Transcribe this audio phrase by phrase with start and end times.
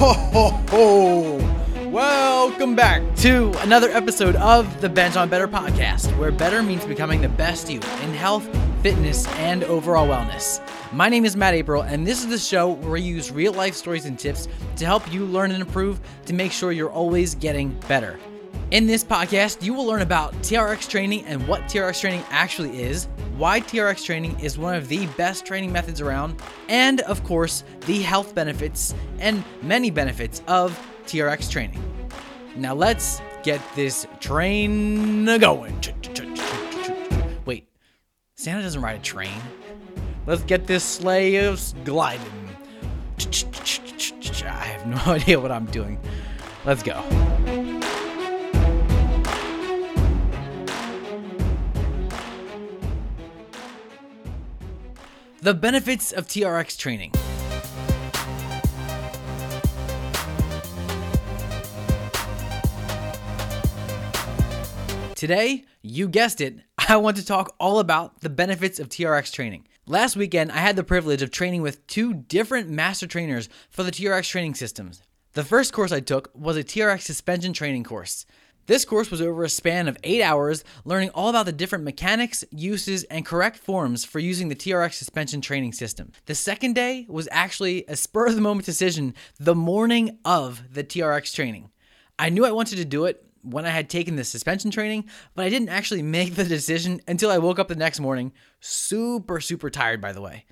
[0.00, 1.88] Ho ho ho!
[1.90, 7.20] Welcome back to another episode of the Bent on Better podcast, where better means becoming
[7.20, 8.48] the best you in health,
[8.82, 10.66] fitness, and overall wellness.
[10.94, 13.74] My name is Matt April, and this is the show where we use real life
[13.74, 17.78] stories and tips to help you learn and improve to make sure you're always getting
[17.86, 18.18] better.
[18.70, 23.06] In this podcast, you will learn about TRX training and what TRX training actually is,
[23.40, 28.02] why TRX training is one of the best training methods around, and of course, the
[28.02, 31.82] health benefits and many benefits of TRX training.
[32.54, 35.74] Now let's get this train going.
[37.46, 37.66] Wait,
[38.34, 39.40] Santa doesn't ride a train.
[40.26, 42.50] Let's get this sleigh gliding.
[44.44, 45.98] I have no idea what I'm doing.
[46.66, 47.02] Let's go.
[55.42, 57.12] The benefits of TRX training.
[65.14, 66.58] Today, you guessed it,
[66.90, 69.66] I want to talk all about the benefits of TRX training.
[69.86, 73.90] Last weekend, I had the privilege of training with two different master trainers for the
[73.90, 75.00] TRX training systems.
[75.32, 78.26] The first course I took was a TRX suspension training course.
[78.70, 82.44] This course was over a span of eight hours, learning all about the different mechanics,
[82.52, 86.12] uses, and correct forms for using the TRX suspension training system.
[86.26, 90.84] The second day was actually a spur of the moment decision the morning of the
[90.84, 91.72] TRX training.
[92.16, 95.44] I knew I wanted to do it when I had taken the suspension training, but
[95.44, 99.68] I didn't actually make the decision until I woke up the next morning, super, super
[99.68, 100.44] tired, by the way,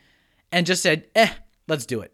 [0.50, 1.30] and just said, eh,
[1.68, 2.12] let's do it.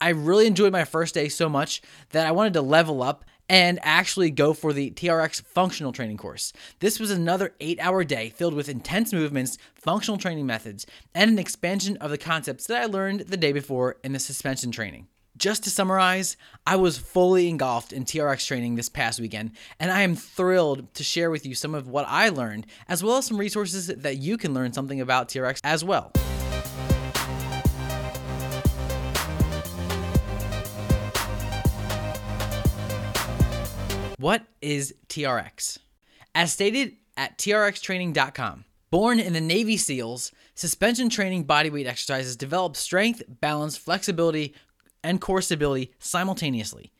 [0.00, 3.78] I really enjoyed my first day so much that I wanted to level up and
[3.82, 6.52] actually go for the TRX functional training course.
[6.80, 11.38] This was another eight hour day filled with intense movements, functional training methods, and an
[11.38, 15.06] expansion of the concepts that I learned the day before in the suspension training.
[15.36, 20.00] Just to summarize, I was fully engulfed in TRX training this past weekend, and I
[20.00, 23.36] am thrilled to share with you some of what I learned, as well as some
[23.36, 26.12] resources that you can learn something about TRX as well.
[34.18, 35.78] What is TRX?
[36.34, 43.22] As stated at trxtraining.com, born in the Navy SEALs, suspension training bodyweight exercises develop strength,
[43.28, 44.54] balance, flexibility,
[45.04, 46.92] and core stability simultaneously.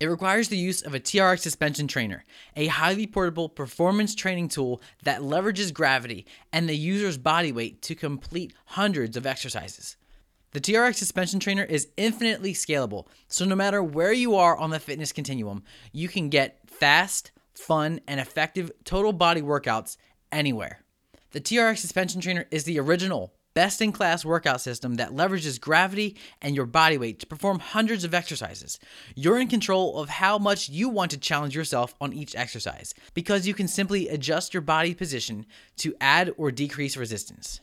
[0.00, 4.82] It requires the use of a TRX suspension trainer, a highly portable performance training tool
[5.04, 9.96] that leverages gravity and the user's body weight to complete hundreds of exercises.
[10.52, 14.80] The TRX suspension trainer is infinitely scalable, so no matter where you are on the
[14.80, 15.62] fitness continuum,
[15.92, 19.96] you can get fast, fun, and effective total body workouts
[20.32, 20.80] anywhere.
[21.30, 26.16] The TRX suspension trainer is the original, best in class workout system that leverages gravity
[26.42, 28.80] and your body weight to perform hundreds of exercises.
[29.14, 33.46] You're in control of how much you want to challenge yourself on each exercise because
[33.46, 35.46] you can simply adjust your body position
[35.76, 37.60] to add or decrease resistance.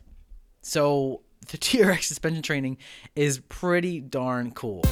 [0.61, 2.77] So, the TRX suspension training
[3.15, 4.83] is pretty darn cool.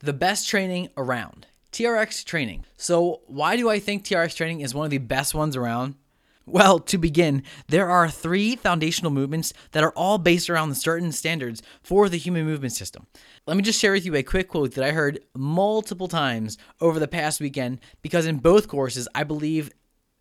[0.00, 1.46] The best training around.
[1.70, 2.64] TRX training.
[2.76, 5.94] So, why do I think TRX training is one of the best ones around?
[6.44, 11.62] Well, to begin, there are three foundational movements that are all based around certain standards
[11.82, 13.06] for the human movement system.
[13.46, 16.98] Let me just share with you a quick quote that I heard multiple times over
[16.98, 19.70] the past weekend because in both courses, I believe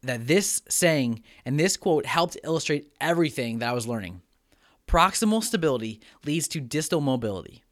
[0.03, 4.21] that this saying and this quote helped illustrate everything that I was learning.
[4.87, 7.63] Proximal stability leads to distal mobility.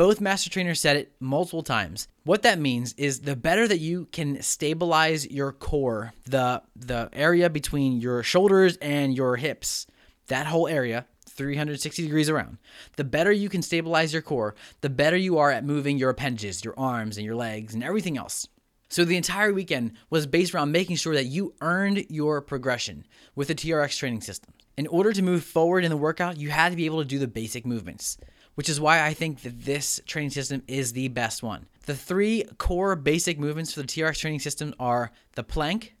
[0.00, 2.08] Both master trainers said it multiple times.
[2.24, 7.50] What that means is the better that you can stabilize your core, the the area
[7.50, 9.86] between your shoulders and your hips,
[10.28, 12.56] that whole area, 360 degrees around.
[12.96, 16.64] The better you can stabilize your core, the better you are at moving your appendages,
[16.64, 18.48] your arms and your legs and everything else.
[18.88, 23.48] So the entire weekend was based around making sure that you earned your progression with
[23.48, 24.54] the TRX training system.
[24.78, 27.18] In order to move forward in the workout, you had to be able to do
[27.18, 28.16] the basic movements
[28.60, 31.64] which is why I think that this training system is the best one.
[31.86, 35.94] The three core basic movements for the TRX training system are the plank,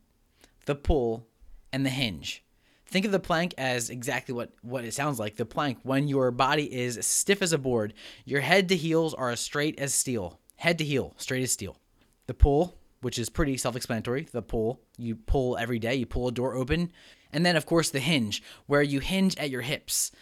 [0.66, 1.26] the pull,
[1.72, 2.44] and the hinge.
[2.84, 5.36] Think of the plank as exactly what, what it sounds like.
[5.36, 7.94] The plank, when your body is stiff as a board,
[8.26, 10.38] your head to heels are as straight as steel.
[10.56, 11.78] Head to heel, straight as steel.
[12.26, 14.28] The pull, which is pretty self explanatory.
[14.30, 16.92] The pull, you pull every day, you pull a door open.
[17.32, 20.12] And then, of course, the hinge, where you hinge at your hips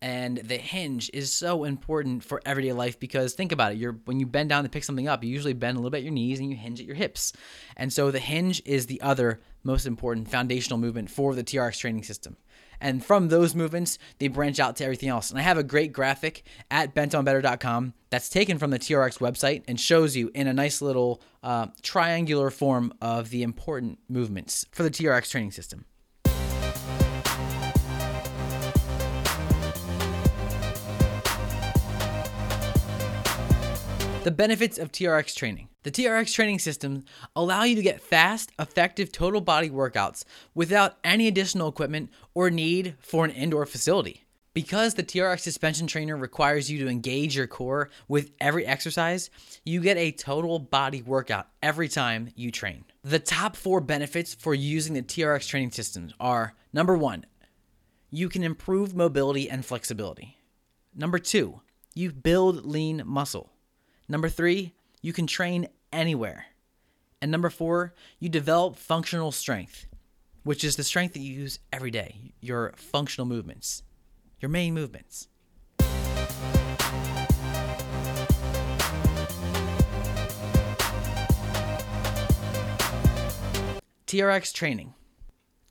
[0.00, 4.20] and the hinge is so important for everyday life because think about it you're when
[4.20, 6.12] you bend down to pick something up you usually bend a little bit at your
[6.12, 7.32] knees and you hinge at your hips.
[7.76, 12.04] And so the hinge is the other most important foundational movement for the trx training
[12.04, 12.36] system.
[12.80, 15.30] And from those movements they branch out to everything else.
[15.30, 19.80] And i have a great graphic at bentonbetter.com that's taken from the trx website and
[19.80, 24.90] shows you in a nice little uh, triangular form of the important movements for the
[24.90, 25.84] trx training system
[34.28, 35.70] The benefits of TRX training.
[35.84, 40.22] The TRX training systems allow you to get fast, effective total body workouts
[40.54, 44.26] without any additional equipment or need for an indoor facility.
[44.52, 49.30] Because the TRX suspension trainer requires you to engage your core with every exercise,
[49.64, 52.84] you get a total body workout every time you train.
[53.04, 57.24] The top four benefits for using the TRX training systems are number one,
[58.10, 60.36] you can improve mobility and flexibility.
[60.94, 61.62] Number two,
[61.94, 63.54] you build lean muscle.
[64.10, 64.72] Number three,
[65.02, 66.46] you can train anywhere.
[67.20, 69.86] And number four, you develop functional strength,
[70.44, 73.82] which is the strength that you use every day, your functional movements,
[74.40, 75.28] your main movements.
[84.06, 84.94] TRX training.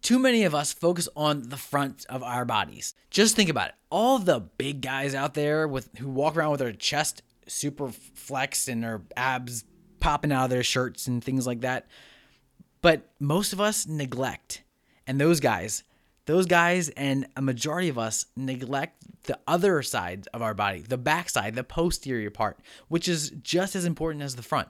[0.03, 2.93] Too many of us focus on the front of our bodies.
[3.09, 3.75] Just think about it.
[3.89, 8.67] All the big guys out there with who walk around with their chest super flexed
[8.67, 9.63] and their abs
[9.99, 11.87] popping out of their shirts and things like that.
[12.81, 14.63] But most of us neglect,
[15.07, 15.83] and those guys,
[16.25, 20.97] those guys, and a majority of us neglect the other side of our body, the
[20.97, 24.69] back side, the posterior part, which is just as important as the front.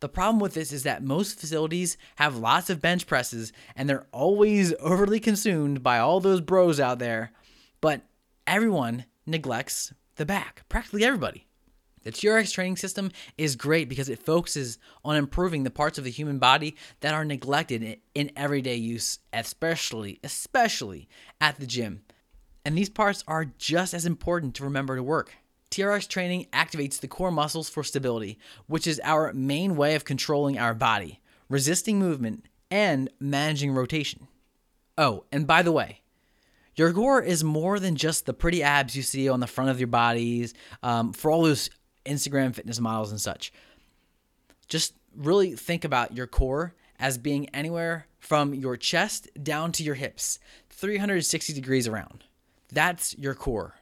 [0.00, 4.06] The problem with this is that most facilities have lots of bench presses and they're
[4.12, 7.32] always overly consumed by all those bros out there,
[7.80, 8.02] but
[8.46, 11.46] everyone neglects the back, practically everybody.
[12.04, 16.10] The TRX training system is great because it focuses on improving the parts of the
[16.10, 21.08] human body that are neglected in everyday use, especially especially
[21.40, 22.02] at the gym.
[22.64, 25.34] And these parts are just as important to remember to work.
[25.70, 30.58] TRX training activates the core muscles for stability, which is our main way of controlling
[30.58, 34.28] our body, resisting movement, and managing rotation.
[34.96, 36.02] Oh, and by the way,
[36.76, 39.80] your core is more than just the pretty abs you see on the front of
[39.80, 40.54] your bodies.
[40.82, 41.70] Um, for all those
[42.04, 43.52] Instagram fitness models and such.
[44.68, 49.94] Just really think about your core as being anywhere from your chest down to your
[49.94, 50.38] hips,
[50.70, 52.24] 360 degrees around.
[52.72, 53.74] That's your core.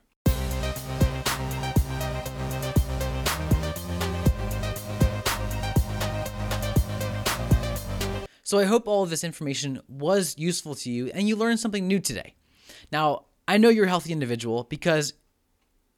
[8.52, 11.86] So I hope all of this information was useful to you and you learned something
[11.86, 12.34] new today.
[12.90, 15.14] Now, I know you're a healthy individual because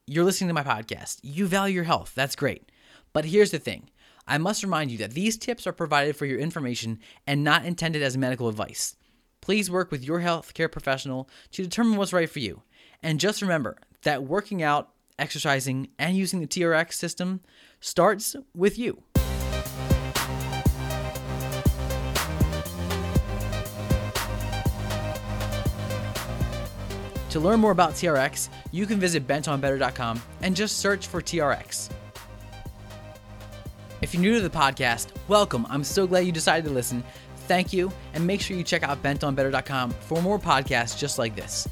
[0.06, 1.20] you're listening to my podcast.
[1.22, 2.12] You value your health.
[2.14, 2.70] That's great.
[3.12, 3.88] But here's the thing
[4.26, 8.02] I must remind you that these tips are provided for your information and not intended
[8.02, 8.96] as medical advice.
[9.40, 12.62] Please work with your healthcare professional to determine what's right for you.
[13.02, 17.40] And just remember that working out, exercising, and using the TRX system
[17.80, 19.02] starts with you.
[27.34, 31.90] To learn more about TRX, you can visit bentonbetter.com and just search for TRX.
[34.00, 35.66] If you're new to the podcast, welcome.
[35.68, 37.02] I'm so glad you decided to listen.
[37.48, 41.68] Thank you, and make sure you check out bentonbetter.com for more podcasts just like this.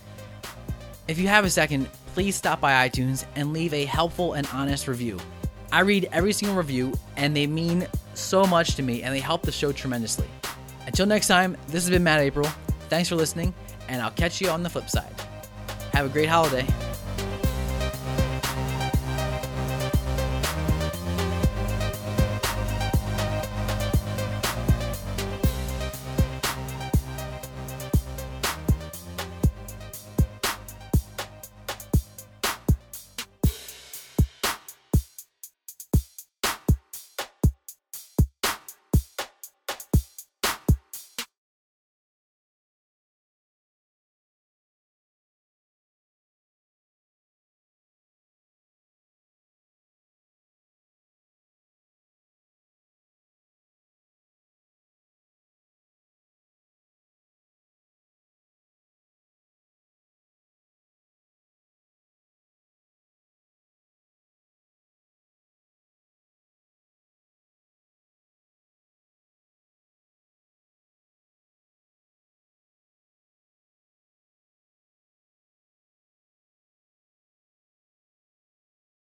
[1.07, 4.89] If you have a second, please stop by iTunes and leave a helpful and honest
[4.89, 5.21] review.
[5.71, 9.43] I read every single review, and they mean so much to me and they help
[9.43, 10.27] the show tremendously.
[10.89, 12.49] Until next time, this has been Matt April.
[12.89, 13.55] Thanks for listening,
[13.87, 15.15] and I'll catch you on the flip side.
[15.93, 16.67] Have a great holiday.